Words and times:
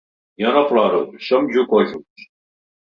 Jo 0.43 0.53
no 0.55 0.63
ploro, 0.71 1.03
som 1.29 1.53
jocosos. 1.59 2.29